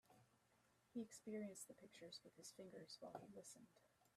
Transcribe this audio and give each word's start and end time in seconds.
He 0.95 0.99
experienced 1.03 1.67
the 1.67 1.75
pictures 1.75 2.19
with 2.23 2.35
his 2.35 2.51
fingers 2.57 2.97
while 3.01 3.21
he 3.21 3.35
listened. 3.37 3.67